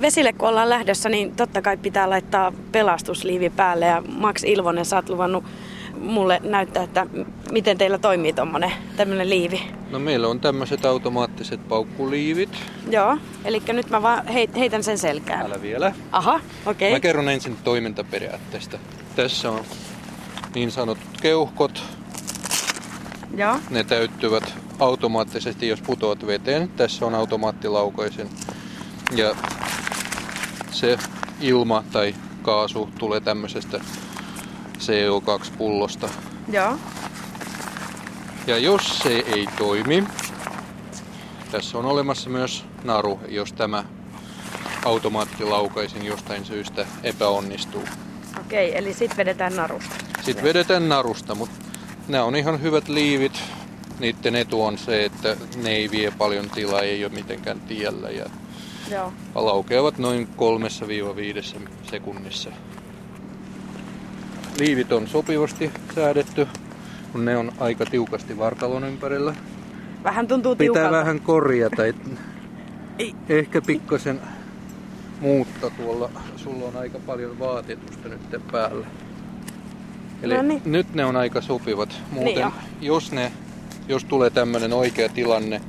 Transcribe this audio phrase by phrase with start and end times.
[0.00, 3.86] vesille kun ollaan lähdössä, niin totta kai pitää laittaa pelastusliivi päälle.
[3.86, 5.44] Ja Max Ilvonen, sä oot luvannut
[6.00, 7.06] mulle näyttää, että
[7.52, 9.60] miten teillä toimii tuommoinen tämmöinen liivi.
[9.90, 12.50] No meillä on tämmöiset automaattiset paukkuliivit.
[12.90, 15.46] Joo, eli nyt mä vaan heitän sen selkään.
[15.46, 15.92] Älä vielä.
[16.12, 16.88] Aha, okei.
[16.88, 16.90] Okay.
[16.90, 18.78] Mä kerron ensin toimintaperiaatteesta.
[19.16, 19.64] Tässä on
[20.54, 21.82] niin sanotut keuhkot.
[23.36, 23.56] Joo.
[23.70, 26.68] Ne täyttyvät automaattisesti, jos putoat veteen.
[26.68, 28.28] Tässä on automaattilaukaisin.
[29.16, 29.34] Ja
[30.70, 30.98] se
[31.40, 33.80] ilma tai kaasu tulee tämmöisestä
[34.78, 36.08] CO2-pullosta.
[36.52, 36.78] Joo.
[38.46, 40.04] Ja jos se ei toimi,
[41.50, 43.84] tässä on olemassa myös naru, jos tämä
[44.84, 47.84] automaattilaukaisin jostain syystä epäonnistuu.
[48.40, 49.94] Okei, eli sitten vedetään narusta.
[50.22, 51.64] Sitten vedetään narusta, mutta
[52.08, 53.42] nämä on ihan hyvät liivit.
[53.98, 58.24] Niiden etu on se, että ne ei vie paljon tilaa, ei ole mitenkään tiellä ja
[58.90, 59.12] Joo.
[59.34, 60.28] laukeavat noin
[61.56, 61.58] 3-5
[61.90, 62.50] sekunnissa.
[64.58, 66.46] Liivit on sopivasti säädetty,
[67.12, 69.34] kun ne on aika tiukasti vartalon ympärillä.
[70.04, 70.90] Vähän tuntuu Pitää tiukalta.
[70.96, 71.86] vähän korjata.
[71.86, 71.96] Et
[72.98, 73.14] Ei.
[73.28, 74.20] ehkä pikkasen
[75.20, 76.10] muutta tuolla.
[76.36, 78.20] Sulla on aika paljon vaatetusta nyt
[78.52, 78.86] päällä.
[80.22, 80.62] Eli No niin.
[80.64, 82.02] nyt ne on aika sopivat.
[82.10, 82.52] Muuten, Niin on.
[82.80, 83.32] jos, ne,
[83.88, 85.60] jos tulee tämmöinen oikea tilanne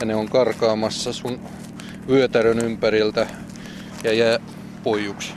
[0.00, 1.40] ja ne on karkaamassa sun
[2.08, 3.26] vyötärön ympäriltä
[4.04, 4.38] ja jää
[4.82, 5.32] pojuksi,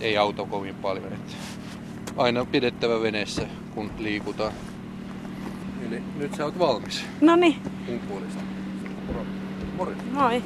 [0.00, 1.12] ei auta kovin paljon.
[1.12, 1.36] Et
[2.16, 3.42] aina pidettävä veneessä,
[3.74, 4.52] kun liikutaan.
[5.88, 7.04] Eli nyt sä oot valmis.
[7.20, 8.40] No niin, Mun puolesta.
[9.76, 9.92] Moro.
[10.12, 10.42] Moi.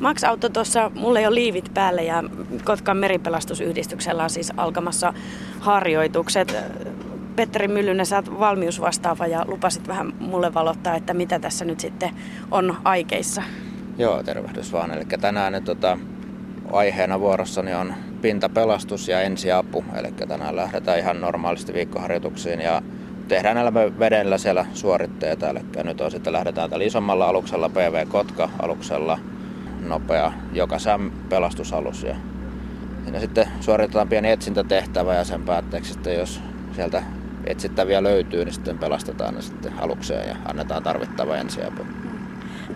[0.00, 2.24] Max-auto tuossa, mulla ei ole liivit päällä ja
[2.64, 5.14] Kotkan meripelastusyhdistyksellä on siis alkamassa
[5.60, 6.56] harjoitukset.
[7.36, 12.10] Petteri Myllynen, sä oot valmiusvastaava ja lupasit vähän mulle valottaa, että mitä tässä nyt sitten
[12.50, 13.42] on aikeissa.
[13.98, 14.90] Joo, tervehdys vaan.
[14.90, 15.98] Eli tänään nyt, tota,
[16.72, 19.84] aiheena vuorossani on pintapelastus ja ensiapu.
[19.94, 22.82] Eli tänään lähdetään ihan normaalisti viikkoharjoituksiin ja
[23.28, 25.48] tehdään näillä vedellä siellä suoritteita.
[25.48, 29.18] Eli nyt on sitten lähdetään tällä isommalla aluksella, PV Kotka aluksella,
[29.80, 32.02] nopea joka säm pelastusalus.
[32.02, 32.16] Ja
[33.04, 36.40] siinä sitten suoritetaan pieni etsintätehtävä ja sen päätteeksi sitten, jos
[36.76, 37.02] sieltä
[37.46, 41.82] etsittäviä löytyy, niin sitten pelastetaan ne sitten alukseen ja annetaan tarvittava ensiapu.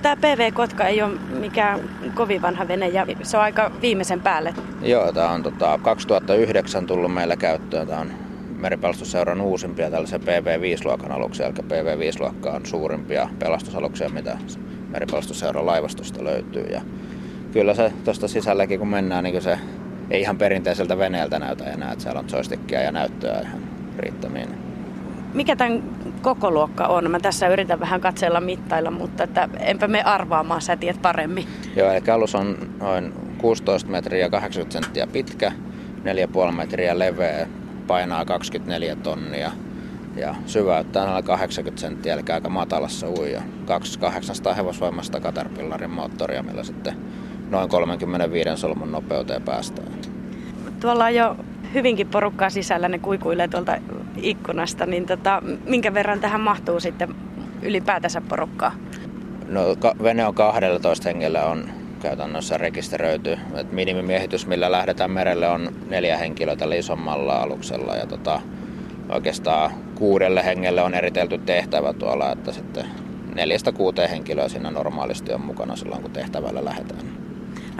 [0.03, 1.81] Tämä PV Kotka ei ole mikään
[2.15, 4.55] kovin vanha vene ja se on aika viimeisen päälle.
[4.83, 7.87] Joo, tämä on tota, 2009 tullut meillä käyttöön.
[7.87, 8.11] Tämä on
[8.57, 14.39] meripelastusseuran uusimpia tällaisia PV5-luokan aluksia, eli PV5-luokka on suurimpia pelastusaluksia, mitä
[14.89, 16.65] meripelastusseuran laivastosta löytyy.
[16.65, 16.81] Ja
[17.53, 19.59] kyllä se tuosta sisälläkin kun mennään, niin se
[20.11, 23.60] ei ihan perinteiseltä veneeltä näytä enää, että siellä on joystickia ja näyttöä ihan
[24.01, 24.49] riittämiin.
[25.35, 25.83] Mikä tämän
[26.23, 27.11] koko luokka on?
[27.11, 31.47] Mä tässä yritän vähän katsella mittailla, mutta että enpä me arvaamaan, sä tiedät paremmin.
[31.77, 35.53] Joo, eli alus on noin 16 metriä ja 80 senttiä pitkä,
[36.49, 37.47] 4,5 metriä leveä,
[37.87, 39.51] painaa 24 tonnia
[40.17, 43.43] ja syväyttää noin 80 senttiä, eli aika matalassa uija.
[43.67, 46.97] 2800 hevosvoimasta Caterpillarin moottoria, millä sitten
[47.51, 49.89] noin 35 solmun nopeuteen päästään.
[50.81, 51.37] Tuolla on jo
[51.75, 53.77] hyvinkin porukkaa sisällä, ne kuikuilee tuolta
[54.17, 57.15] ikkunasta, niin tota, minkä verran tähän mahtuu sitten
[57.63, 58.73] ylipäätänsä porukkaa?
[59.49, 59.61] No,
[60.03, 61.65] vene on 12 hengellä on
[62.03, 63.39] käytännössä rekisteröity.
[63.57, 67.97] Et minimimiehitys, millä lähdetään merelle, on neljä henkilöä tällä isommalla aluksella.
[67.97, 68.41] Ja tota,
[69.09, 72.85] oikeastaan kuudelle hengelle on eritelty tehtävä tuolla, että sitten
[73.35, 77.20] neljästä kuuteen henkilöä siinä normaalisti on mukana silloin, kun tehtävällä lähdetään.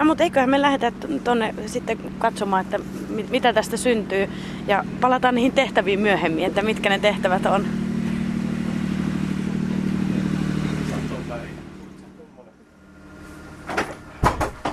[0.01, 0.91] No mutta eiköhän me lähdetä
[1.23, 2.79] tuonne sitten katsomaan, että
[3.09, 4.29] mit- mitä tästä syntyy.
[4.67, 7.65] Ja palataan niihin tehtäviin myöhemmin, että mitkä ne tehtävät on.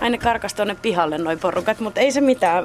[0.00, 2.64] Aina karkas tuonne pihalle noin porukat, mutta ei se mitään.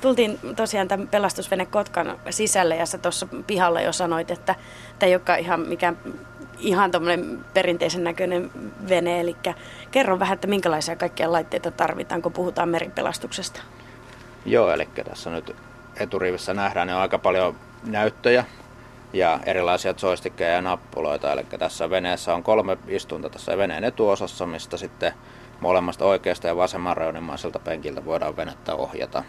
[0.00, 4.54] Tultiin tosiaan tämän pelastusvene Kotkan sisälle ja sä tuossa pihalla jo sanoit, että
[4.98, 5.98] tämä ei olekaan ihan mikään
[6.58, 8.50] ihan tuommoinen perinteisen näköinen
[8.88, 9.20] vene.
[9.20, 9.36] Eli
[9.90, 13.60] kerro vähän, että minkälaisia kaikkia laitteita tarvitaan, kun puhutaan meripelastuksesta.
[14.46, 15.56] Joo, eli tässä nyt
[15.96, 18.44] eturivissä nähdään, on aika paljon näyttöjä
[19.12, 21.32] ja erilaisia joystickeja ja nappuloita.
[21.32, 25.12] Eli tässä veneessä on kolme istunta tässä veneen etuosassa, mistä sitten
[25.60, 29.24] molemmasta oikeasta ja vasemman reunimaiselta penkiltä voidaan venettä ohjata.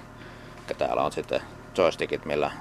[0.69, 1.41] Ja täällä on sitten
[1.77, 2.51] joystickit, millä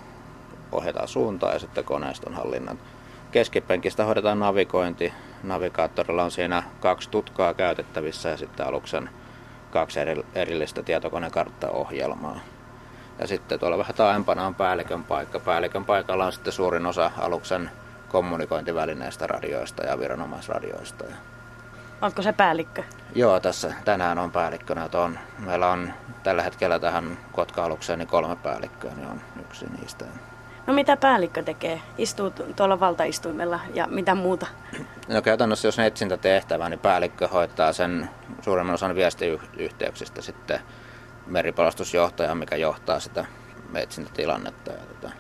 [0.73, 2.79] ohjataan suuntaan ja sitten koneiston hallinnan.
[3.33, 5.13] Keskipenkistä hoidetaan navigointi.
[5.43, 9.11] Navigaattorilla on siinä kaksi tutkaa käytettävissä ja sitten aluksen
[9.71, 12.41] kaksi eri- erillistä tietokonekarttaohjelmaa.
[13.19, 15.41] Ja sitten tuolla vähän taaempana on päällikön paikka.
[15.41, 17.71] Päällikön paikalla on sitten suurin osa aluksen
[18.09, 21.05] kommunikointivälineistä, radioista ja viranomaisradioista.
[22.03, 22.83] Onko se päällikkö?
[23.15, 24.89] Joo, tässä tänään on päällikkönä.
[24.95, 25.93] On, meillä on
[26.23, 30.05] tällä hetkellä tähän kotka-alukseen niin kolme päällikköä, niin on yksi niistä.
[30.67, 31.83] No mitä päällikkö tekee?
[31.99, 34.47] Istuu tuolla valtaistuimella ja mitä muuta?
[35.09, 38.11] No käytännössä jos on etsintätehtävä, niin päällikkö hoitaa sen
[38.41, 40.61] suurimman osan viestiyhteyksistä sitten
[41.27, 43.25] meripelastusjohtaja, mikä johtaa sitä
[43.75, 44.71] etsintätilannetta.
[44.73, 45.11] Ja tota,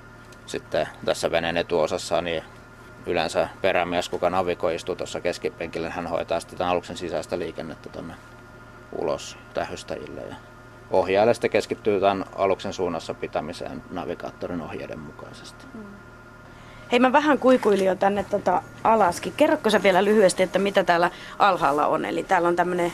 [0.47, 2.43] sitten tässä veneen etuosassa niin
[3.07, 8.15] yleensä perämies, kuka navigoi, istuu tuossa keskipenkillä, hän hoitaa sitten aluksen sisäistä liikennettä tuonne
[8.99, 10.21] ulos tähystäjille.
[10.21, 10.37] Ja
[10.93, 15.65] ohjaaja sitten keskittyy tämän aluksen suunnassa pitämiseen navigaattorin ohjeiden mukaisesti.
[15.75, 15.85] Mm.
[16.93, 19.33] Hei, mä vähän kuikuilin jo tänne tota alaskin.
[19.37, 22.05] Kerrotko sä vielä lyhyesti, että mitä täällä alhaalla on?
[22.05, 22.93] Eli täällä on tämmönen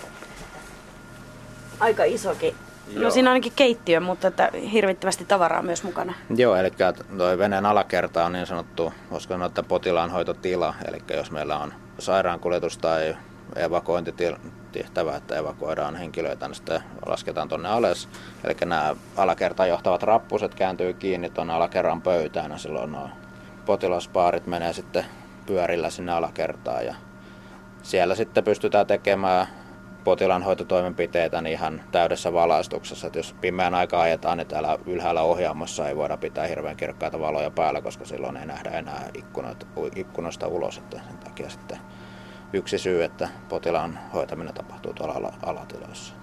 [1.80, 2.54] aika isokin
[2.88, 3.02] No Joo.
[3.02, 6.14] No siinä on ainakin keittiö, mutta että hirvittävästi tavaraa myös mukana.
[6.36, 6.70] Joo, eli
[7.16, 10.74] tuo veneen alakerta on niin sanottu, voisiko sanoa, että potilaanhoitotila.
[10.88, 13.16] Eli jos meillä on sairaankuljetus tai
[13.56, 18.08] evakuointitehtävä, että evakuoidaan henkilöitä, niin sitten lasketaan tuonne alas.
[18.44, 23.08] Eli nämä alakertaan johtavat rappuset kääntyy kiinni tuonne alakerran pöytään ja silloin nuo
[23.66, 25.04] potilaspaarit menee sitten
[25.46, 26.94] pyörillä sinne alakertaan ja
[27.82, 29.46] siellä sitten pystytään tekemään
[30.04, 33.06] potilaanhoitotoimenpiteitä niin ihan täydessä valaistuksessa.
[33.06, 37.50] Että jos pimeän aikaa ajetaan, niin täällä ylhäällä ohjaamossa ei voida pitää hirveän kirkkaita valoja
[37.50, 39.66] päällä, koska silloin ei nähdä enää ikkunoita,
[39.96, 40.78] ikkunoista ulos.
[40.78, 41.78] Että sen takia sitten
[42.52, 46.14] yksi syy, että potilaan hoitaminen tapahtuu tuolla alatiloissa.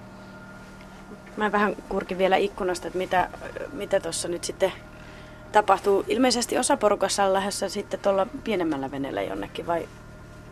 [1.37, 3.29] Mä vähän kurkin vielä ikkunasta, että mitä,
[3.73, 4.71] mitä tuossa nyt sitten
[5.51, 6.05] tapahtuu.
[6.07, 9.87] Ilmeisesti osa porukassa on lähdössä sitten tuolla pienemmällä veneellä jonnekin, vai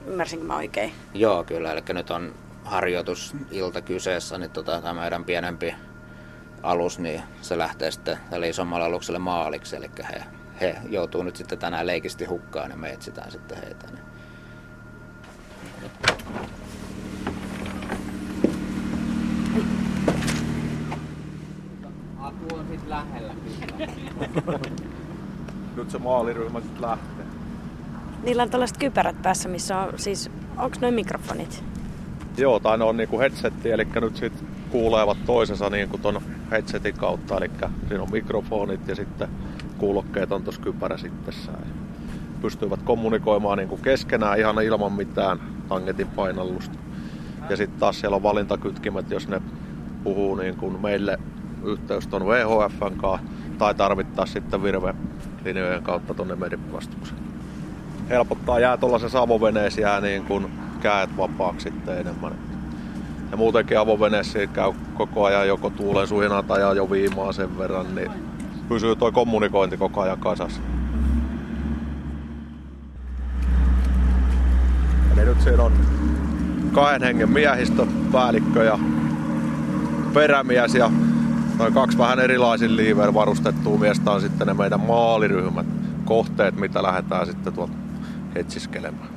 [0.07, 0.93] ymmärsinkö mä oikein?
[1.13, 1.71] Joo, kyllä.
[1.71, 2.33] Eli nyt on
[2.63, 5.75] harjoitusilta kyseessä, niin tota, tämä meidän pienempi
[6.63, 10.23] alus, niin se lähtee sitten tälle isommalle alukselle maaliksi, eli he,
[10.61, 13.87] he joutuu nyt sitten tänään leikisti hukkaan ja me etsitään sitten heitä.
[13.87, 14.03] Niin.
[22.19, 23.33] Aku on sitten lähellä
[25.75, 27.25] Nyt se maaliryhmä sitten lähtee.
[28.24, 31.63] Niillä on tällaiset kypärät päässä, missä on siis, onko noin mikrofonit?
[32.38, 36.21] Joo, tai ne on niinku headsetti, eli nyt sit kuulevat toisensa niinku ton
[36.51, 37.50] headsetin kautta, eli
[37.88, 39.27] siinä on mikrofonit ja sitten
[39.77, 41.33] kuulokkeet on tuossa kypärä sitten.
[42.41, 45.39] Pystyvät kommunikoimaan niinku keskenään ihan ilman mitään
[45.69, 46.77] tangetin painallusta.
[47.50, 49.42] Ja sitten taas siellä on valintakytkimet, jos ne
[50.04, 51.19] puhuu niin kuin meille
[51.63, 53.27] yhteys tuon VHFn kanssa,
[53.57, 57.18] tai tarvittaa sitten virve-linjojen kautta tuonne meripelastuksen.
[58.10, 60.48] Helpottaa jää tuollaisessa avoveneessä jää niin kuin
[60.81, 62.33] käet vapaaksi sitten enemmän.
[63.31, 68.12] Ja muutenkin avoveneessä käy koko ajan joko tuulen suhinaa tai jo viimaa sen verran, niin
[68.69, 70.62] pysyy toi kommunikointi koko ajan kasassa.
[75.13, 75.71] Eli nyt siinä on
[76.71, 78.79] kahden hengen miehistö, päällikkö ja
[80.13, 80.91] perämies ja
[81.59, 85.65] noin kaksi vähän erilaisin liiver varustettua miestä on sitten ne meidän maaliryhmät,
[86.05, 87.73] kohteet, mitä lähdetään sitten tuolta
[88.35, 89.09] etsiskelemään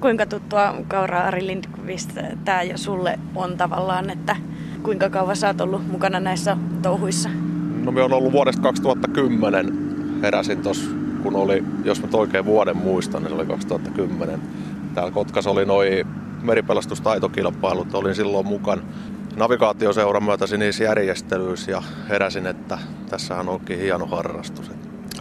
[0.00, 2.10] kuinka tuttua Kaura Ari Lindqvist
[2.44, 4.36] tämä jo sulle on tavallaan, että
[4.82, 7.28] kuinka kauan sä oot ollut mukana näissä touhuissa?
[7.84, 9.78] No me on ollut vuodesta 2010,
[10.22, 10.90] heräsin tuossa
[11.22, 14.40] kun oli, jos mä oikein vuoden muistan, niin se oli 2010.
[14.94, 16.06] Täällä Kotkassa oli noin
[16.42, 18.82] meripelastustaitokilpailut, olin silloin mukaan
[19.36, 22.78] navigaatioseuran myötä niissä järjestelyissä ja heräsin, että
[23.10, 24.70] tässähän onkin hieno harrastus.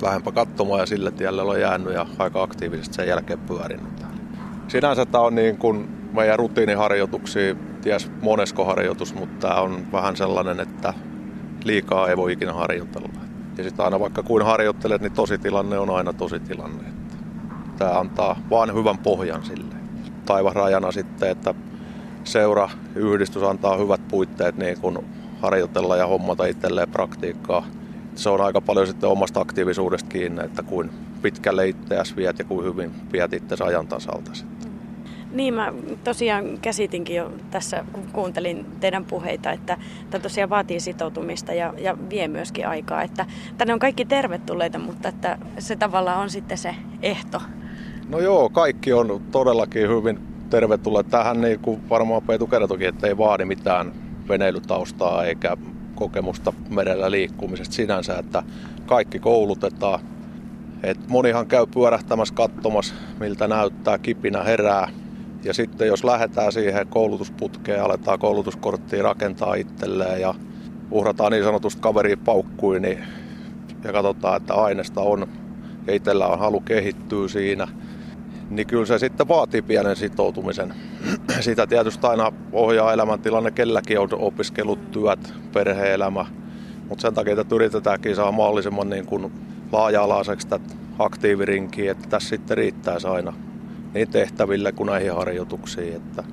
[0.02, 3.98] Vähempä katsomaan ja sille tielle on jäänyt ja aika aktiivisesti sen jälkeen pyörinyt
[4.68, 10.60] sinänsä tämä on niin kuin meidän rutiiniharjoituksia, ties monesko harjoitus, mutta tämä on vähän sellainen,
[10.60, 10.94] että
[11.64, 13.10] liikaa ei voi ikinä harjoitella.
[13.58, 16.97] Ja sitten aina vaikka kuin harjoittelet, niin tositilanne on aina tositilanne.
[17.78, 19.76] Tämä antaa vain hyvän pohjan sille.
[20.26, 21.54] Taivasrajana sitten, että
[22.24, 25.04] seura yhdistys antaa hyvät puitteet niin kun
[25.42, 27.66] harjoitella ja hommata itselleen praktiikkaa.
[28.16, 30.90] Se on aika paljon sitten omasta aktiivisuudesta kiinni, että kuin
[31.22, 34.72] pitkälle itseäsi viet ja kuin hyvin viet itse ajan tasalta sitten.
[35.32, 39.78] Niin, mä tosiaan käsitinkin jo tässä, kun kuuntelin teidän puheita, että
[40.10, 43.02] tämä tosiaan vaatii sitoutumista ja, ja vie myöskin aikaa.
[43.02, 43.26] Että
[43.58, 47.42] tänne on kaikki tervetulleita, mutta että se tavallaan on sitten se ehto.
[48.10, 51.10] No joo, kaikki on todellakin hyvin tervetulleet.
[51.10, 53.92] Tähän niin kuin varmaan Peetu kertokin, että ei vaadi mitään
[54.30, 55.58] veneilytaustaa eikä
[55.96, 58.44] kokemusta merellä liikkumisesta sinänsä, että
[58.86, 60.00] kaikki koulutetaan.
[60.84, 64.90] Et monihan käy pyörähtämässä katsomassa, miltä näyttää, kipinä herää,
[65.44, 70.36] ja sitten jos lähdetään siihen koulutusputkeen, aletaan koulutuskorttia rakentaa itselleen ja
[70.92, 73.00] uhrataan niin sanotusti kaveri paukkui, niin,
[73.84, 75.28] ja katsotaan, että aineesta on
[75.88, 77.68] ja itsellä on halu kehittyä siinä,
[78.50, 80.74] niin kyllä se sitten vaatii pienen sitoutumisen.
[81.40, 86.26] Sitä tietysti aina ohjaa elämäntilanne, kelläkin on opiskelut, työt, perheelämä.
[86.90, 89.32] Mutta sen takia, että yritetäänkin saa mahdollisimman niin kuin
[89.72, 93.34] laaja-alaiseksi tätä aktiivirinkiä, että tässä sitten riittäisi aina
[93.94, 96.24] niin tehtäville kuin näihin harjoituksiin että,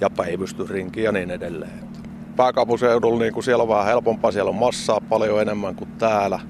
[0.00, 1.84] ja päivystysrinkiin ja niin edelleen.
[2.36, 6.40] Pääkaupunkiseudulla niin kuin siellä on vähän helpompaa, siellä on massaa paljon enemmän kuin täällä.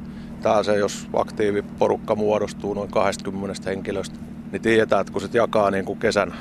[0.43, 4.19] Täällä se, jos aktiiviporukka muodostuu noin 20 henkilöstä,
[4.55, 6.35] niin tiedetään, että kun se jakaa niin kuin kesän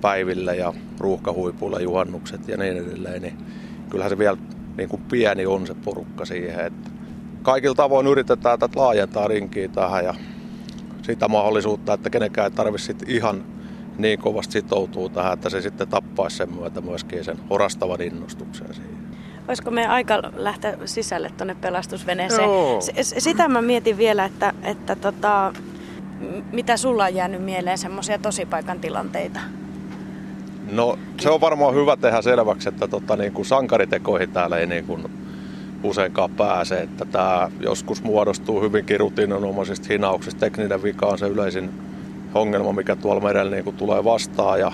[0.00, 3.36] päiville ja ruuhkahuipuilla juhannukset ja niin edelleen, niin
[3.90, 4.36] kyllähän se vielä
[4.76, 6.66] niin kuin pieni on se porukka siihen.
[6.66, 6.90] Että
[7.42, 10.14] kaikilla tavoin yritetään tätä laajentaa rinkiä tähän ja
[11.02, 13.44] sitä mahdollisuutta, että kenenkään ei tarvitse ihan
[13.98, 18.94] niin kovasti sitoutua tähän, että se sitten tappaisi sen myötä myöskin sen orastavan innostuksen siihen.
[19.48, 22.48] Olisiko meidän aika lähteä sisälle tuonne pelastusveneeseen?
[23.02, 25.52] S- sitä mä mietin vielä, että, että tota,
[26.52, 29.40] mitä sulla on jäänyt mieleen semmoisia tosipaikan tilanteita?
[30.72, 34.84] No se on varmaan hyvä tehdä selväksi, että tota, niin kuin sankaritekoihin täällä ei niin
[34.84, 35.04] kuin
[35.82, 36.80] useinkaan pääse.
[36.80, 40.40] Että tämä joskus muodostuu hyvinkin rutiininomaisista hinauksista.
[40.40, 41.70] Tekninen vika on se yleisin
[42.34, 44.72] ongelma, mikä tuolla merellä niin kuin tulee vastaan ja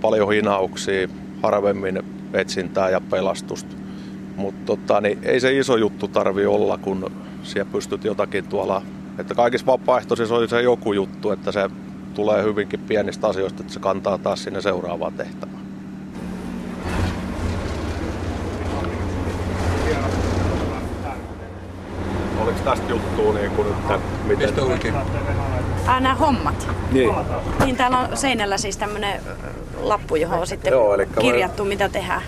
[0.00, 1.08] paljon hinauksia,
[1.42, 3.76] harvemmin etsintää ja pelastusta.
[4.36, 8.82] Mutta tota, niin ei se iso juttu tarvi olla, kun siellä pystyt jotakin tuolla,
[9.18, 11.70] että kaikissa vapaaehtoisissa oli se joku juttu, että se
[12.14, 15.62] tulee hyvinkin pienistä asioista, että se kantaa taas sinne seuraavaan tehtävään.
[22.40, 24.48] Oliko tästä juttua niin kuin nyt, miten...
[24.48, 24.94] Mistä olikin?
[25.86, 26.68] Nämä hommat.
[26.92, 27.14] Niin.
[27.64, 29.20] Niin täällä on seinällä siis tämmöinen
[29.80, 32.22] lappu, johon on sitten Joo, elikkä me- kirjattu, mitä tehdään.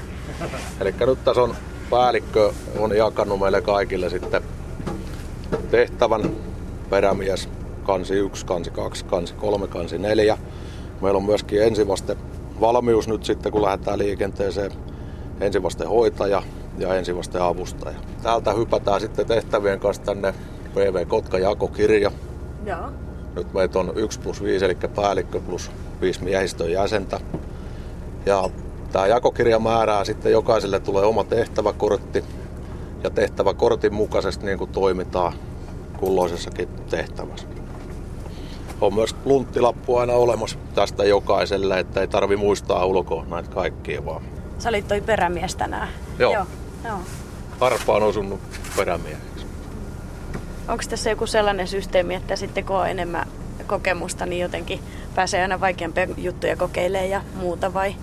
[0.80, 1.54] Eli nyt tässä on
[1.90, 4.42] päällikkö on jakanut meille kaikille sitten
[5.70, 6.22] tehtävän
[6.90, 7.48] perämies
[7.82, 10.38] kansi 1, kansi 2, kansi 3, kansi 4.
[11.00, 12.16] Meillä on myöskin ensivaste
[12.60, 14.72] valmius nyt sitten, kun lähdetään liikenteeseen.
[15.40, 16.42] Ensivaste hoitaja
[16.78, 17.96] ja ensivaste avustaja.
[18.22, 20.34] Täältä hypätään sitten tehtävien kanssa tänne
[20.74, 22.10] PV Kotka jakokirja.
[22.66, 22.88] Joo.
[23.36, 27.20] Nyt meitä on 1 plus 5, eli päällikkö plus 5 miehistön jäsentä.
[28.26, 28.50] Ja
[28.92, 32.24] tämä jakokirja määrää sitten jokaiselle tulee oma tehtäväkortti.
[33.02, 35.32] Ja tehtäväkortin mukaisesti niin kuin toimitaan
[36.04, 37.46] kulloisessakin tehtävässä.
[38.80, 44.22] On myös lunttilappu aina olemassa tästä jokaiselle, että ei tarvi muistaa ulkoa näitä kaikkia vaan.
[44.58, 45.88] Sä olit toi perämies tänään.
[46.18, 46.32] Joo.
[46.32, 46.46] Joo.
[46.84, 46.98] Joo.
[47.60, 48.40] Harppa on osunut
[48.76, 49.46] perämieheksi.
[50.68, 53.26] Onko tässä joku sellainen systeemi, että sitten kun on enemmän
[53.66, 54.80] kokemusta, niin jotenkin
[55.14, 57.94] pääsee aina vaikeampia juttuja kokeilemaan ja muuta vai,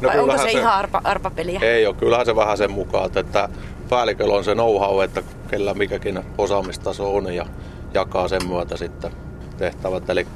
[0.00, 1.60] No vai onko se, kyllähän ihan arpa, arpapeliä?
[1.60, 3.48] Ei ole, kyllähän se vähän sen mukaan, että
[3.88, 7.46] päälliköllä on se know-how, että kellä mikäkin osaamistaso on ja
[7.94, 9.10] jakaa sen myötä sitten
[9.58, 10.10] tehtävät.
[10.10, 10.26] Eli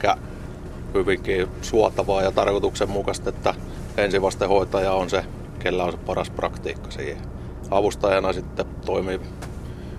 [0.94, 3.54] hyvinkin suotavaa ja tarkoituksenmukaista, että
[3.96, 5.24] ensivastehoitaja on se,
[5.58, 7.22] kellä on se paras praktiikka siihen.
[7.70, 9.20] Avustajana sitten toimii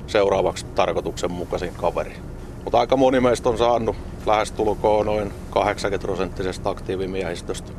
[0.07, 2.15] seuraavaksi tarkoituksenmukaisin kaveri.
[2.63, 3.95] Mutta aika moni meistä on saanut
[4.25, 7.71] lähestulkoon noin 80 prosenttisesta aktiivimiehistöstä.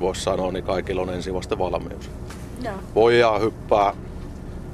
[0.00, 2.10] Voisi sanoa, niin kaikilla on ensivaste valmius
[2.62, 2.74] Joo.
[2.94, 3.94] voidaan hyppää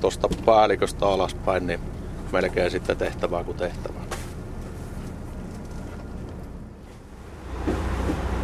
[0.03, 1.81] tuosta päälliköstä alaspäin, niin
[2.33, 4.03] melkein sitten tehtävää kuin tehtävää.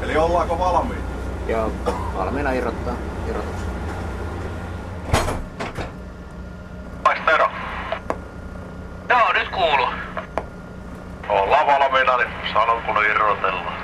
[0.03, 1.03] Eli ollaanko valmiita?
[1.49, 1.73] Joo,
[2.17, 2.95] valmiina irrottaa.
[3.29, 3.50] Irrotus.
[7.27, 7.49] Tero.
[9.09, 9.88] Joo, nyt kuuluu.
[11.29, 13.83] Ollaan valmiina, niin sanon kun irrotellaan.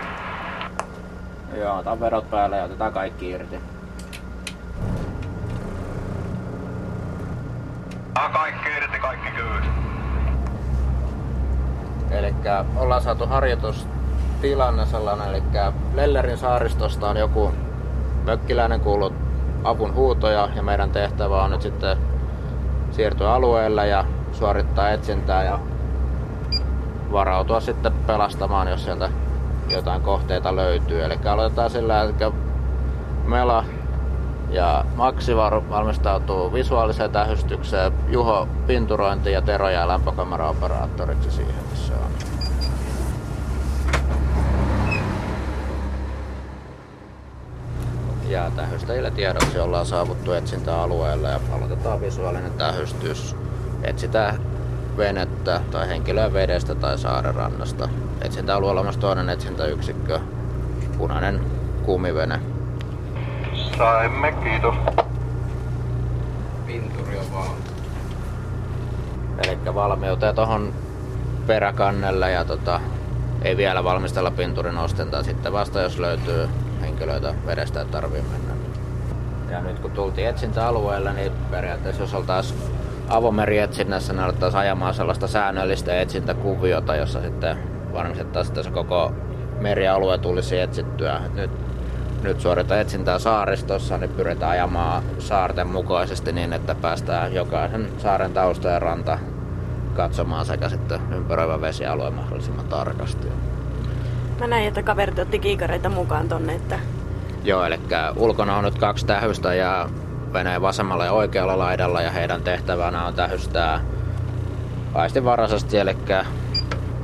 [1.57, 3.61] Joo, otan verot päälle ja otetaan kaikki irti.
[8.33, 9.69] Kaikki irti, kaikki kyyti.
[12.11, 12.34] Eli
[12.77, 15.43] ollaan saatu harjoitustilanne sellainen, eli
[15.95, 17.53] Lellerin saaristosta on joku
[18.25, 19.13] mökkiläinen kuullut
[19.65, 21.97] avun huutoja ja meidän tehtävä on nyt sitten
[22.91, 25.59] siirtyä alueelle ja suorittaa etsintää ja
[27.13, 29.11] varautua sitten pelastamaan, jos sieltä
[29.69, 31.05] jotain kohteita löytyy.
[31.05, 32.33] Eli aloitetaan sillä, että
[33.25, 33.65] Mela
[34.51, 34.85] ja
[35.37, 42.34] var- valmistautuu visuaaliseen tähystykseen, Juho pinturointi ja Tero jää lämpökameraoperaattoriksi siihen, missä on.
[48.35, 53.37] Ja tähystäjille tiedoksi ollaan saavuttu etsintäalueelle ja aloitetaan visuaalinen tähystys.
[53.83, 54.41] Etsitään
[54.97, 57.89] venettä tai henkilöä vedestä tai saaren rannasta.
[58.21, 60.21] Etsintäalueella on myös toinen etsintäyksikkö,
[60.99, 61.41] punainen
[61.85, 62.41] kumivene.
[63.79, 64.75] Saimme, kiitos.
[66.67, 67.71] Pinturi on valmiina.
[69.45, 70.73] Eli valmiuteen tuohon
[71.47, 72.81] peräkannelle ja tota,
[73.45, 75.23] ei vielä valmistella pinturin ostentaa.
[75.23, 76.49] Sitten vasta jos löytyy
[76.81, 78.55] henkilöitä vedestä, että tarvii mennä.
[79.51, 82.61] Ja nyt kun tultiin etsintäalueelle, niin periaatteessa jos oltaisiin
[83.09, 87.57] avomeri-etsinnässä, niin alettaisiin ajamaan sellaista säännöllistä etsintäkuviota, jossa sitten
[87.93, 89.13] varmistettaisiin, että se koko
[89.61, 91.21] merialue tulisi etsittyä.
[91.35, 91.51] Nyt,
[92.23, 98.69] nyt suoritetaan etsintää saaristossa, niin pyritään ajamaan saarten mukaisesti niin, että päästään jokaisen saaren tausta
[98.69, 99.19] ja ranta
[99.95, 103.29] katsomaan sekä sitten ympäröivä vesialue mahdollisimman tarkasti.
[104.41, 106.79] Mä näin, että kaverit otti kiikareita mukaan tonne, että...
[107.45, 107.81] Joo, eli
[108.17, 109.89] ulkona on nyt kaksi tähystä ja
[110.33, 113.81] veneen vasemmalla ja oikealla laidalla ja heidän tehtävänä on tähystää
[114.95, 115.97] aistivaraisesti, eli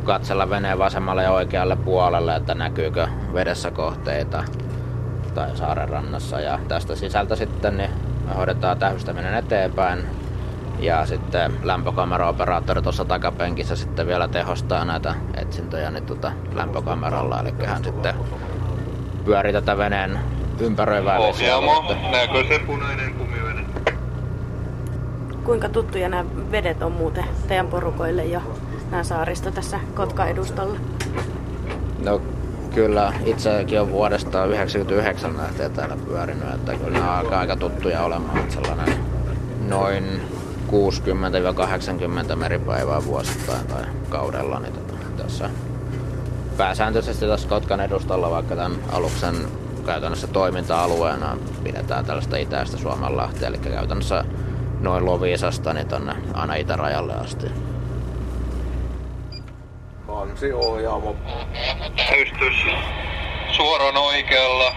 [0.04, 4.44] katsella veneen vasemmalle ja oikealle puolelle, että näkyykö vedessä kohteita
[5.34, 6.40] tai saaren rannassa.
[6.40, 7.90] Ja tästä sisältä sitten niin
[8.28, 10.06] me hoidetaan tähystäminen eteenpäin
[10.80, 17.40] ja sitten lämpökameraoperaattori tuossa takapenkissä sitten vielä tehostaa näitä etsintöjä niin tuota lämpökameralla.
[17.40, 18.14] Eli hän sitten
[19.24, 20.18] pyörii tätä veneen
[20.60, 23.64] ympäröivää Ohjaamo, näkö se punainen kumivene?
[25.44, 28.40] Kuinka tuttuja nämä vedet on muuten teidän porukoille jo
[28.90, 30.78] nämä saaristo tässä Kotka-edustalla?
[32.04, 32.20] No
[32.74, 38.04] kyllä itsekin on vuodesta 1999 lähtien täällä pyörinyt, että kyllä nämä on aika, aika tuttuja
[38.04, 38.38] olemaan.
[38.38, 38.94] Että sellainen
[39.68, 40.20] noin
[40.70, 45.50] 60-80 meripäivää vuosittain tai kaudella, niin tota, tässä
[46.56, 49.34] pääsääntöisesti tässä Kotkan edustalla, vaikka tämän aluksen
[49.86, 54.24] käytännössä toiminta-alueena pidetään tällaista itäistä Suomenlahtia, eli käytännössä
[54.80, 57.46] noin Loviisasta niin tonne aina itärajalle asti.
[60.06, 61.16] Kansi ohjaamo.
[61.96, 62.54] Täystys
[63.52, 64.74] suoran oikealla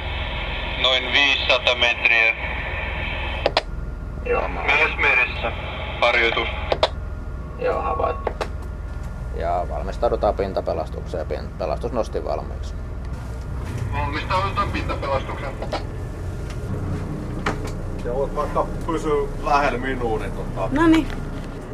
[0.82, 2.36] noin 500 metriä.
[4.26, 5.73] Joo, Myös meressä.
[6.04, 6.48] Harjoitus.
[7.60, 8.32] Joo, havaittu.
[9.36, 12.74] Ja valmistaudutaan pintapelastukseen ja pelastus nosti valmiiksi.
[13.94, 15.50] Valmistaudutaan pintapelastuksen.
[18.06, 20.70] Ja voit vaikka pysyä lähellä minua, niin tota...
[20.72, 21.08] No niin.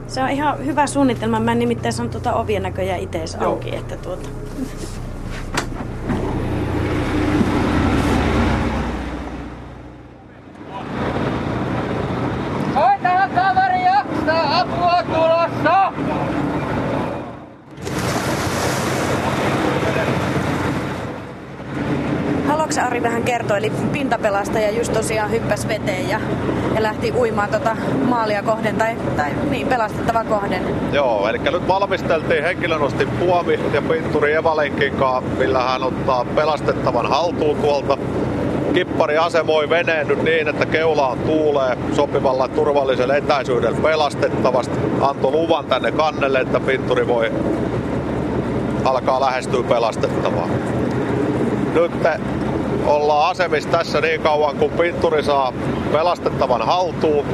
[0.08, 1.40] Se on ihan hyvä suunnitelma.
[1.40, 4.30] Mä en nimittäin saanut tuota ovien näköjä itse auki, että tuota...
[12.76, 14.60] Oi, täällä kaveri jaksaa!
[14.60, 15.94] Apua tulossa!
[22.48, 23.58] Haluatko sä, Ari vähän kertoa?
[24.10, 26.20] Eli pintapelastaja just tosiaan hyppäsi veteen ja,
[26.76, 30.62] ja lähti uimaan tota maalia kohden tai, tai niin, pelastettava kohden.
[30.94, 37.58] Joo, eli nyt valmisteltiin henkilönosti puomi ja pinturi Evalenkin kanssa, millä hän ottaa pelastettavan haltuun
[37.58, 37.98] tuolta.
[38.74, 44.80] Kippari asemoi veneen nyt niin, että keulaan tuulee sopivalla turvallisella etäisyydellä pelastettavasti.
[45.02, 47.32] Antoi luvan tänne kannelle, että pinturi voi
[48.86, 50.48] alkaa lähestyä pelastettavaa.
[51.74, 51.92] Nyt
[52.90, 55.54] ollaan asemissa tässä niin kauan, kun pinturi saa
[55.92, 57.26] pelastettavan haltuun,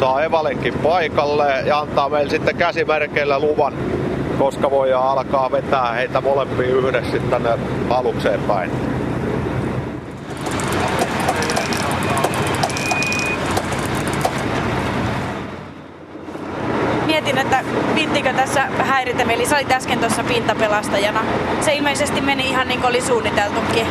[0.00, 3.74] saa Evalenkin paikalle ja antaa meille sitten käsimerkeillä luvan,
[4.38, 7.50] koska voidaan alkaa vetää heitä molempia yhdessä tänne
[7.90, 8.70] alukseen päin.
[17.06, 21.24] Mietin, että viittikö tässä häiritä, eli sä olit äsken tuossa pintapelastajana.
[21.60, 23.86] Se ilmeisesti meni ihan niin kuin oli suunniteltukin.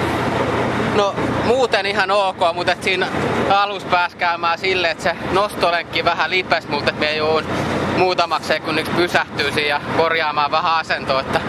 [0.99, 3.07] No muuten ihan ok, mutta et siinä
[3.49, 7.51] alus pääsi käymään silleen, että se nostolenkki vähän lipes, mutta me joudun
[7.97, 11.41] muutamaksi sekunniksi pysähtyä siinä ja korjaamaan vähän asentoa, että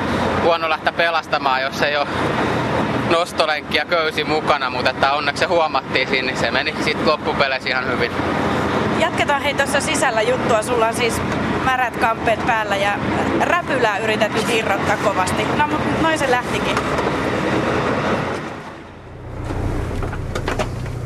[0.43, 2.07] huono lähteä pelastamaan, jos ei ole
[3.11, 7.69] nostolenkki ja köysi mukana, mutta että onneksi se huomattiin siinä, niin se meni sitten loppupeleissä
[7.69, 8.13] ihan hyvin.
[8.99, 10.63] Jatketaan hei tuossa sisällä juttua.
[10.63, 11.21] Sulla on siis
[11.65, 12.93] märät kamppeet päällä ja
[13.41, 15.47] räpylää yrität nyt irrottaa kovasti.
[15.57, 16.77] No mut noin se lähtikin.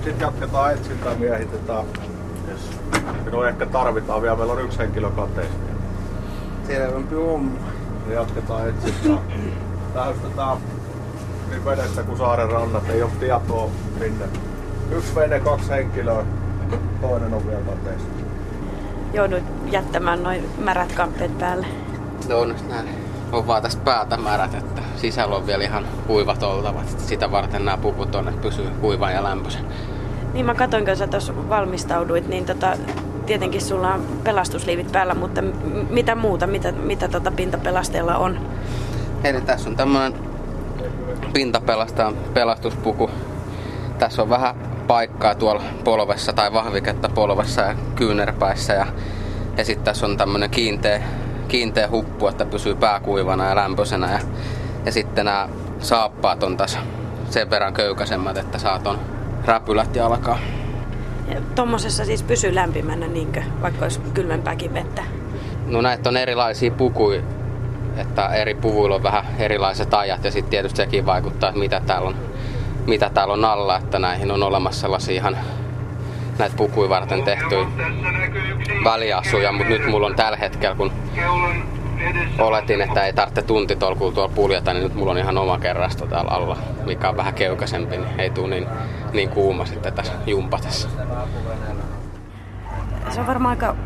[0.04, 1.84] Sitten jatketaan etsintää, miehitetään.
[2.48, 2.60] Yes.
[3.32, 5.54] No ehkä tarvitaan vielä, meillä on yksi henkilö kateissa.
[6.66, 7.58] Selvämpi homma.
[8.08, 9.18] Ja jatketaan etsintää.
[9.94, 10.56] Täystetään
[11.50, 14.24] niin vedestä kuin saaren rannat, ei ole tietoa minne.
[14.90, 16.24] Yksi vene, kaksi henkilöä,
[17.00, 18.08] toinen on vielä kateissa.
[19.12, 21.66] Joudut jättämään noin märät kamppeet päälle.
[22.28, 22.88] No onneksi näin.
[23.32, 27.00] On vaan tästä päätä märät, että sisällä on vielä ihan kuivat oltavat.
[27.00, 29.64] Sitä varten nämä puput on, että pysyy kuivan ja lämpöisen.
[30.34, 32.76] Niin mä katoin, kun sä tuossa valmistauduit, niin tota,
[33.26, 35.52] tietenkin sulla on pelastusliivit päällä, mutta m-
[35.90, 38.40] mitä muuta, mitä, mitä tota pintapelasteella on?
[39.24, 40.14] Eli tässä on tämmönen
[41.32, 43.10] pintapelastajan pelastuspuku.
[43.98, 44.54] Tässä on vähän
[44.86, 48.72] paikkaa tuolla polvessa tai vahviketta polvessa ja kyynärpäissä.
[48.72, 48.86] Ja,
[49.56, 51.02] ja sitten tässä on tämmönen kiinteä,
[51.48, 54.12] kiinteä huppu, että pysyy pää kuivana ja lämpöisenä.
[54.12, 54.18] Ja
[54.86, 56.78] Ja sitten nämä saappaat on taas
[57.30, 58.98] sen verran köykäisemmät, että saa ton
[59.44, 60.38] räpylät jalkaa.
[61.34, 65.02] Ja tommosessa siis pysyy lämpimänä, niinkö, vaikka olisi kylmempääkin vettä.
[65.66, 67.22] No näitä on erilaisia pukuja,
[67.96, 72.08] että eri puvuilla on vähän erilaiset ajat ja sitten tietysti sekin vaikuttaa, että mitä täällä
[72.08, 72.14] on,
[72.86, 75.36] mitä täällä on alla, että näihin on olemassa sellaisia ihan
[76.38, 77.66] näitä pukuja varten tehtyjä
[78.84, 80.92] väliasuja, mutta nyt mulla on tällä hetkellä, kun
[82.38, 86.30] oletin, että ei tarvitse tuntitolkulla tuolla puljata, niin nyt mulla on ihan oma kerrasto täällä
[86.30, 88.66] alla, mikä on vähän keukäisempi, niin ei tule niin,
[89.12, 90.88] niin kuuma sitten tässä jumpatessa.
[93.10, 93.76] Se on varmaan aika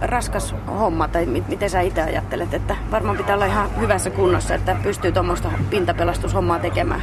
[0.00, 4.76] raskas homma, tai miten sä itse ajattelet, että varmaan pitää olla ihan hyvässä kunnossa, että
[4.82, 7.02] pystyy tuommoista pintapelastushommaa tekemään.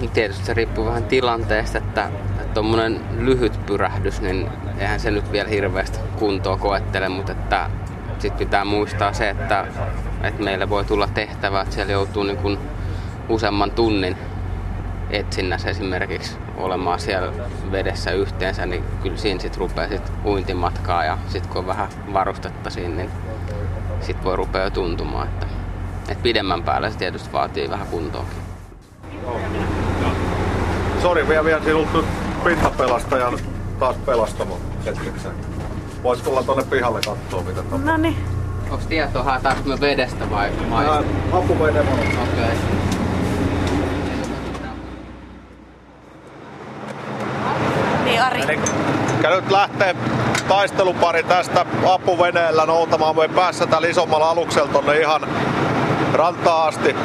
[0.00, 2.10] Niin tietysti se riippuu vähän tilanteesta, että
[2.54, 7.70] tuommoinen lyhyt pyrähdys, niin eihän se nyt vielä hirveästi kuntoa koettele, mutta että
[8.20, 9.66] sitten pitää muistaa se, että,
[10.22, 12.58] että meille voi tulla tehtävä, että siellä joutuu niin kuin
[13.28, 14.16] useamman tunnin
[15.10, 17.32] etsinnässä esimerkiksi olemaan siellä
[17.72, 22.70] vedessä yhteensä, niin kyllä siinä sitten rupeaa sit uintimatkaa ja sitten kun on vähän varustetta
[22.70, 23.10] siinä, niin
[24.00, 25.46] sitten voi rupea tuntumaan, että,
[26.08, 28.40] että pidemmän päällä se tietysti vaatii vähän kuntoakin.
[31.02, 31.98] Sori, vielä vielä sinulta
[32.44, 33.38] pintapelastajan
[33.78, 35.28] taas pelastamo hetkeksi.
[36.02, 37.78] Vois tulla tonne pihalle kattoo mitä tapahtuu.
[37.78, 38.16] No niin.
[38.70, 41.04] Onko tietoa, haetaanko me vedestä vai Tää maista?
[41.32, 42.04] apuveden Okei.
[42.22, 42.56] Okay.
[48.04, 48.58] Niin Ari, Eli
[49.34, 49.96] nyt lähtee
[50.48, 53.16] taistelupari tästä apuveneellä noutamaan.
[53.16, 55.20] Me päässä tällä isommalla aluksella tonne ihan
[56.12, 56.96] rantaan asti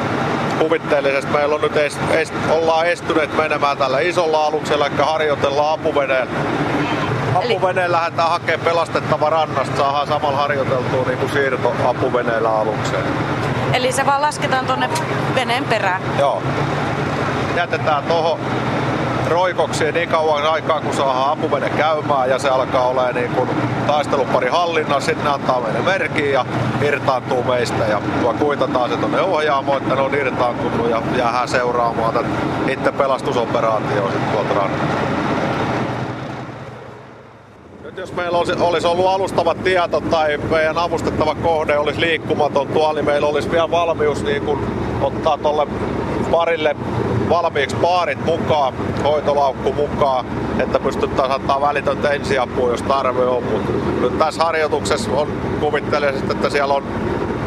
[0.58, 1.32] kuvitteellisesti.
[1.32, 6.32] Meillä on nyt est, est, ollaan estyneet menemään tällä isolla aluksella, eli harjoitellaan apuveneellä.
[7.44, 13.04] Apuveneen lähdetään hakemaan pelastettava rannasta, saadaan samalla harjoiteltua niin kuin siirto apuveneellä alukseen.
[13.72, 14.90] eli se vaan lasketaan tonne
[15.34, 16.02] veneen perään.
[16.18, 16.42] Joo.
[17.56, 18.38] Jätetään tuohon
[19.28, 23.50] roikoksi niin kauan aikaa, kun saadaan apuvene käymään ja se alkaa olemaan niin kuin
[23.86, 25.06] taistelupari hallinnassa.
[25.06, 26.46] Sitten antaa meille merkiä ja
[26.82, 32.26] irtaantuu meistä ja tuo kuitataan se tuonne ohjaamoon, että ne on irtaantunut ja jäähän seuraamaan
[32.68, 35.05] itse pelastusoperaatioa sitten tuolta rannalta.
[37.96, 42.92] Nyt jos meillä olisi, olisi ollut alustavat tieto tai meidän avustettava kohde olisi liikkumaton tuolla,
[42.92, 44.60] niin meillä olisi vielä valmius niin kuin
[45.02, 45.66] ottaa tuolle
[46.30, 46.76] parille
[47.28, 50.26] valmiiksi paarit mukaan, hoitolaukku mukaan,
[50.58, 53.42] että pystyttäisiin antaa välitöntä ensiapua, jos tarve on.
[53.42, 55.28] Mutta nyt tässä harjoituksessa on
[55.60, 56.84] kuvittelisin, että siellä on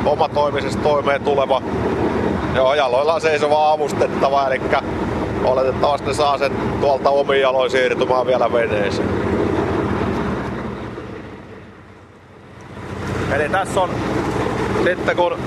[0.05, 1.61] omatoimisesti toimeen tuleva
[2.55, 4.61] joo, jaloillaan seisova avustettava, eli
[5.43, 9.18] oletettavasti ne saa sen tuolta omiin jaloin siirtymään vielä veneeseen.
[13.39, 13.89] Eli tässä on
[14.83, 15.37] sitten kun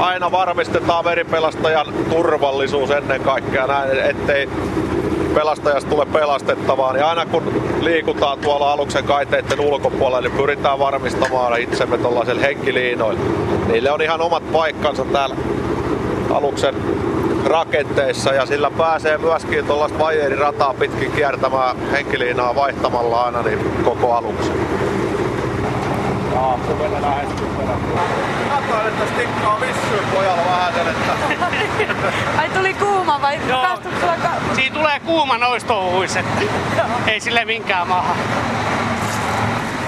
[0.00, 4.48] aina varmistetaan meripelastajan turvallisuus ennen kaikkea näin, ettei
[5.34, 11.98] pelastajasta tule pelastettavaa, niin aina kun liikutaan tuolla aluksen kaiteiden ulkopuolella, niin pyritään varmistamaan itsemme
[11.98, 13.20] tuollaisella henkiliinoilla.
[13.66, 15.36] Niille on ihan omat paikkansa täällä
[16.30, 16.74] aluksen
[17.44, 24.54] rakenteissa ja sillä pääsee myöskin tuollaista vajerirataa pitkin kiertämään henkiliinaa vaihtamalla aina niin koko aluksen.
[26.40, 27.46] Aapuvene lähestyy
[28.50, 31.12] Katsoin, että stikkaa vissyyn pojalla vähän sen, että
[32.38, 33.62] Ai tuli kuuma vai Joo.
[33.62, 35.38] päästkö sulla ka- Siinä tulee kuuma
[36.20, 38.16] että ei sille minkään maahan.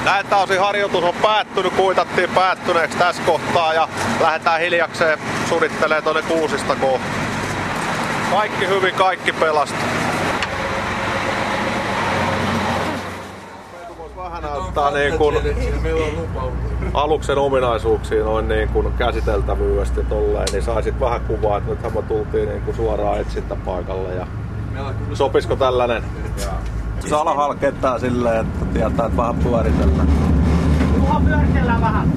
[0.04, 3.88] näiltä osin harjoitus on päättynyt, kuitattiin päättyneeksi tässä kohtaa ja
[4.20, 7.06] lähdetään hiljakseen suunnittelemaan tuonne kuusista kohti.
[8.30, 9.88] Kaikki hyvin, kaikki pelastuu.
[14.76, 15.36] Näyttää niin kuin
[16.94, 22.48] aluksen ominaisuuksia noin niin kuin käsiteltävyydestä tolleen, niin saisit vähän kuvaa, että nythän me tultiin
[22.48, 24.26] niin kuin suoraan etsintäpaikalle ja
[25.12, 26.02] sopisiko tällainen?
[27.08, 30.08] Salahalla ketään silleen, että tietää, että vähän pyöritellään.
[30.96, 32.12] Tuohon pyöritellään vähän.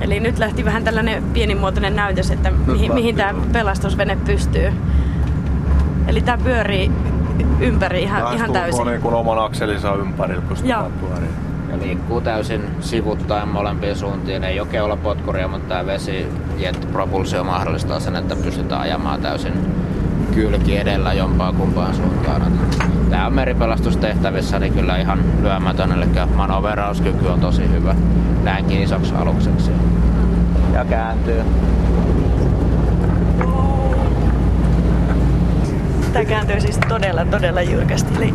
[0.00, 4.72] Eli nyt lähti vähän tällainen pienimuotoinen näytös, että mihin, mihin tämä pelastusvene pystyy.
[6.06, 6.90] Eli tämä pyörii
[7.60, 8.86] ympäri ihan, ihan täysin.
[8.86, 11.28] niin kuin oman akselinsa ympärillä, kun sitä pyörii.
[11.70, 14.44] Ja liikkuu täysin sivuttaen molempiin suuntiin.
[14.44, 19.52] Ei ole keulapotkuria, mutta tämä vesijättipropulsio mahdollistaa sen, että pystytään ajamaan täysin
[20.34, 22.42] kylki edellä jompaa kumpaan suuntaan.
[23.10, 27.94] Tämä on meripelastustehtävissä niin kyllä ihan lyömätön, eli manoverauskyky on tosi hyvä
[28.42, 29.70] näinkin isoksi alukseksi.
[30.72, 31.42] Ja kääntyy.
[36.14, 38.14] sitä kääntyy siis todella, todella jyrkästi.
[38.16, 38.34] Eli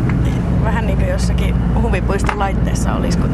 [0.63, 3.29] vähän niin kuin jossakin huvipuiston laitteessa olisi, kun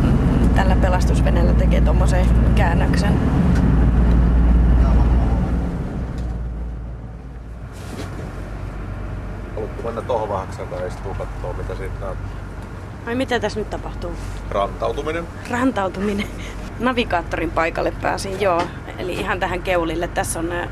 [0.55, 3.19] tällä pelastusveneellä tekee tuommoisen käännöksen.
[9.55, 12.29] Haluatko mennä tuohon vähän tai istuu katsoa, mitä siitä näyttää?
[13.08, 14.12] Ai mitä tässä nyt tapahtuu?
[14.51, 15.23] Rantautuminen.
[15.51, 16.27] Rantautuminen.
[16.79, 18.62] Navigaattorin paikalle pääsin, joo.
[18.97, 20.08] Eli ihan tähän keulille.
[20.08, 20.67] Tässä on nämä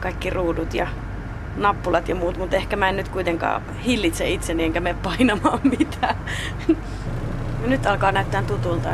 [0.00, 0.86] kaikki ruudut ja
[1.56, 6.16] nappulat ja muut, mutta ehkä mä en nyt kuitenkaan hillitse itseni enkä me painamaan mitään.
[7.66, 8.88] Nyt alkaa näyttää tutulta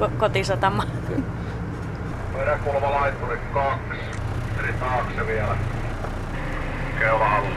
[0.00, 0.84] Ko- kotisatama.
[2.36, 4.00] Peräkulma laitturi kaksi.
[4.64, 5.56] Eli taakse vielä.
[6.98, 7.52] Keula halus.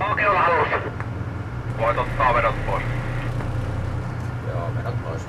[0.00, 0.68] On keula halus.
[1.78, 2.82] Voit ottaa vedot pois.
[4.48, 5.22] Joo, vedot pois.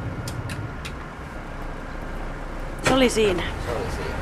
[2.81, 3.43] Se oli siinä.
[3.65, 4.15] Se oli siinä.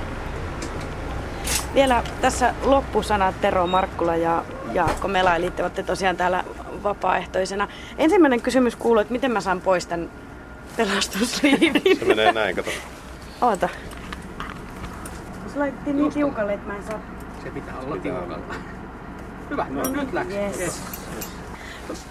[1.73, 6.43] Vielä tässä loppusanat Tero Markkula ja Jaakko Mela, eli te olette tosiaan täällä
[6.83, 7.67] vapaaehtoisena.
[7.97, 10.09] Ensimmäinen kysymys kuuluu, että miten mä saan pois tämän
[10.77, 11.73] pelastusliivin?
[11.99, 12.69] Se menee näin, kato.
[13.41, 13.69] Oota.
[15.53, 16.99] Se laitettiin niin tiukalle, että mä en saa...
[17.43, 18.39] Se pitää olla tiukalla.
[19.49, 20.33] Hyvä, no, nyt läks.
[20.33, 20.59] Yes.
[20.59, 20.81] yes.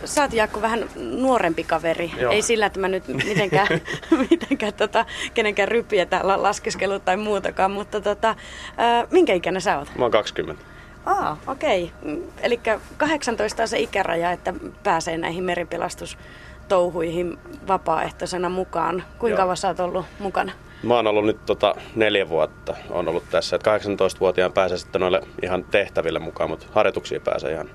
[0.05, 2.13] Sä oot Jaakko vähän nuorempi kaveri.
[2.19, 2.33] Joo.
[2.33, 3.69] Ei sillä, että mä nyt mitenkään,
[4.31, 8.37] mitenkään tota, kenenkään ryppiä täällä on laskeskellut tai muutakaan, mutta tota,
[8.77, 9.89] ää, minkä ikäinen sä oot?
[9.99, 10.65] Mä oon 20.
[11.07, 11.93] Aa, okei.
[12.03, 12.17] Okay.
[12.43, 12.61] Eli
[12.97, 19.05] 18 on se ikäraja, että pääsee näihin meripelastustouhuihin vapaaehtoisena mukaan.
[19.19, 19.45] Kuinka Joo.
[19.45, 20.53] kauan sä oot ollut mukana?
[20.83, 23.57] Mä oon ollut nyt tota neljä vuotta on ollut tässä.
[23.57, 27.71] Et 18-vuotiaan pääsee sitten noille ihan tehtäville mukaan, mutta harjoituksiin pääsee ihan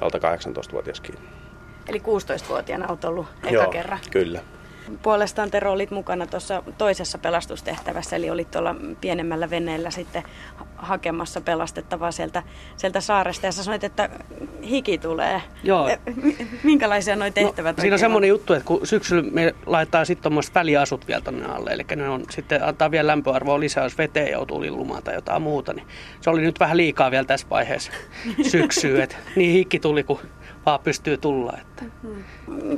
[0.00, 1.14] alta 18-vuotiaskin.
[1.88, 3.98] Eli 16-vuotiaana oot ollut eka Joo, kerran.
[4.10, 4.40] kyllä.
[5.02, 10.22] Puolestaan Tero olit mukana tuossa toisessa pelastustehtävässä, eli olit tuolla pienemmällä veneellä sitten
[10.56, 12.42] ha- hakemassa pelastettavaa sieltä,
[12.76, 13.46] sieltä saaresta.
[13.46, 14.08] Ja sä sanoit, että
[14.64, 15.42] hiki tulee.
[15.62, 15.88] Joo.
[15.88, 20.04] Eh, mi- Minkälaisia nuo tehtävät No, siinä on semmoinen juttu, että kun syksyllä me laittaa
[20.04, 23.98] sitten tuommoiset väliasut vielä tonne alle, eli ne on sitten antaa vielä lämpöarvoa lisää, jos
[23.98, 25.86] veteen joutuu lillumaan tai jotain muuta, niin
[26.20, 27.92] se oli nyt vähän liikaa vielä tässä vaiheessa
[28.50, 30.18] syksyä, että niin hikki tuli, kun
[30.66, 31.52] vaan pystyy tulla.
[31.60, 31.84] Että.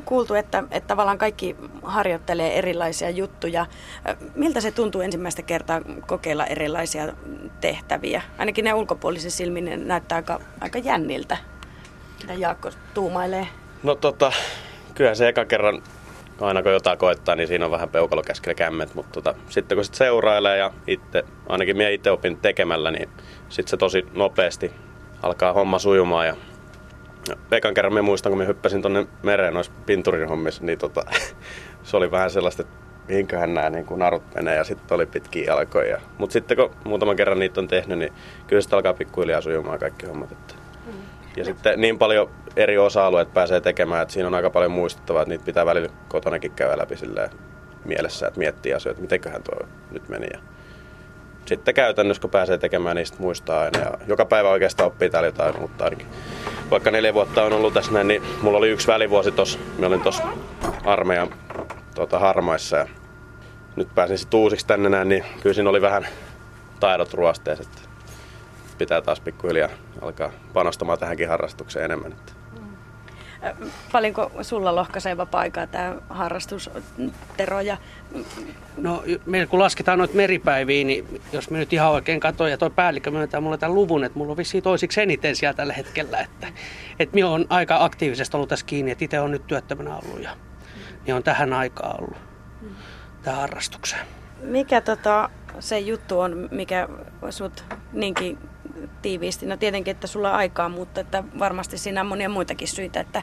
[0.05, 3.67] kuultu, että, että tavallaan kaikki harjoittelee erilaisia juttuja.
[4.35, 7.13] Miltä se tuntuu ensimmäistä kertaa kokeilla erilaisia
[7.61, 8.23] tehtäviä?
[8.39, 11.37] Ainakin ne ulkopuolisen silmin näyttää aika, aika jänniltä.
[12.21, 13.49] Mitä Jaakko tuumailee?
[13.83, 14.33] No tota,
[14.95, 15.83] kyllä se eka kerran,
[16.41, 19.85] aina kun jotain koettaa, niin siinä on vähän peukalo keskellä kämmet, mutta tota, sitten kun
[19.85, 23.09] sit seurailee ja itse, ainakin minä itse opin tekemällä, niin
[23.49, 24.73] sitten se tosi nopeasti
[25.23, 26.37] alkaa homma sujumaan ja
[27.53, 31.05] ekan kerran me muistan, kun me hyppäsin tonne mereen noissa pinturin hommissa, niin tota,
[31.83, 32.75] se oli vähän sellaista, että
[33.09, 36.01] mihinköhän nämä niin kuin narut menee ja sitten oli pitkiä jalkoja.
[36.19, 38.13] Mutta sitten kun muutaman kerran niitä on tehnyt, niin
[38.47, 40.33] kyllä sitten alkaa pikkuhiljaa sujumaan kaikki hommat.
[40.33, 40.55] Että.
[41.37, 45.31] Ja sitten niin paljon eri osa-alueet pääsee tekemään, että siinä on aika paljon muistettavaa, että
[45.31, 47.31] niitä pitää välillä kotonakin käydä läpi silleen
[47.85, 50.27] mielessä, että miettii asioita, mitenköhän tuo nyt meni.
[50.33, 50.39] Ja
[51.47, 53.79] sitten käytännössä, kun pääsee tekemään, sit muistaa aina.
[53.79, 56.07] Ja joka päivä oikeastaan oppii täällä jotain uutta ainakin.
[56.71, 59.59] Vaikka neljä vuotta on ollut tässä näin, niin mulla oli yksi välivuosi tossa.
[59.79, 60.23] Mä olin tossa
[60.85, 61.35] armeijan
[61.95, 62.87] tota, harmaissa ja
[63.77, 66.07] nyt pääsin sitten uusiksi tänne näin, niin kyllä siinä oli vähän
[66.81, 67.89] taidot ruosteessa, että
[68.79, 69.69] pitää taas pikkuhiljaa
[70.03, 72.13] alkaa panostamaan tähänkin harrastukseen enemmän.
[72.13, 72.44] Että.
[73.93, 76.71] Paljonko sulla lohkaisee vapaa-aikaa tämä harrastus,
[77.37, 77.61] Tero?
[77.61, 77.77] Ja
[78.77, 82.71] No me kun lasketaan noita meripäiviä, niin jos me nyt ihan oikein katsoin ja toi
[82.71, 86.47] päällikkö myöntää mulle tämän luvun, että mulla on vissiin toisiksi eniten siellä tällä hetkellä, että,
[86.99, 90.31] että minä olen aika aktiivisesti ollut tässä kiinni, että itse on nyt työttömänä ollut ja
[91.07, 92.17] minä on tähän aikaan ollut
[93.23, 94.07] tähän harrastukseen.
[94.43, 95.31] mikä tota,
[95.61, 96.89] se juttu on, mikä
[97.31, 98.39] sut niinkin
[99.03, 99.47] tiiviisti?
[99.47, 103.23] No tietenkin, että sulla on aikaa, mutta että varmasti siinä on monia muitakin syitä, että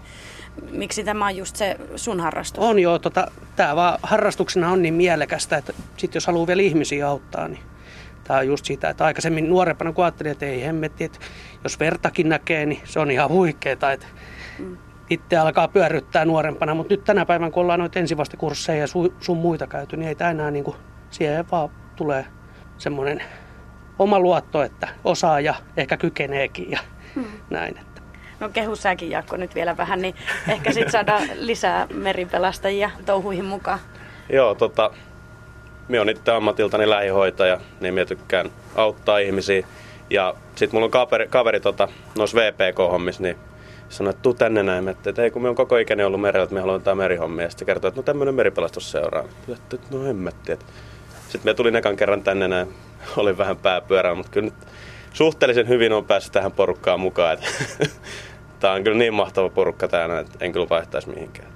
[0.72, 2.64] miksi tämä on just se sun harrastus.
[2.64, 7.08] On joo, tota, tämä vaan harrastuksena on niin mielekästä, että sit jos haluaa vielä ihmisiä
[7.08, 7.60] auttaa, niin
[8.24, 11.20] tämä on just sitä, että aikaisemmin nuorempana kun ajattelin, että ei hemmetti, että
[11.64, 14.08] jos vertakin näkee, niin se on ihan huikeeta, että
[15.10, 19.38] itse alkaa pyörryttää nuorempana, mutta nyt tänä päivänä, kun ollaan noita ensivastekursseja ja su, sun
[19.38, 20.78] muita käyty, niin ei tämä enää niin kuin,
[21.10, 22.26] siihen vaan tulee
[22.78, 23.24] semmoinen
[24.02, 26.80] oma luotto, että osaa ja ehkä kykeneekin ja
[27.50, 27.78] näin.
[27.78, 28.02] Että.
[28.40, 30.16] No kehu säkin Jaakko nyt vielä vähän, niin
[30.48, 33.80] ehkä sitten saadaan lisää meripelastajia touhuihin mukaan.
[34.30, 34.92] Joo, tota,
[35.88, 39.68] minä olen itse ammatiltani lähihoitaja, niin minä tykkään auttaa ihmisiä.
[40.10, 41.88] Ja sitten mulla on kaveri, kaveri tota,
[42.18, 43.38] noissa VPK-hommissa, niin
[43.90, 44.84] sanoi, että tuu tänne näin.
[44.84, 47.46] Mä, että ei kun me on koko ikäni ollut merellä, että me haluamme jotain merihommia.
[47.46, 49.24] Ja sitten kertoi, että no tämmöinen meripelastusseuraa.
[49.52, 50.52] Että no hemmetti.
[50.52, 50.66] Että.
[51.32, 52.68] Sitten me tulin ekan kerran tänne näin.
[53.18, 54.68] Olin vähän pääpyörää, mutta kyllä nyt
[55.14, 57.38] suhteellisen hyvin on päässyt tähän porukkaan mukaan.
[58.60, 61.52] Tämä on kyllä niin mahtava porukka täällä, että en kyllä vaihtaisi mihinkään.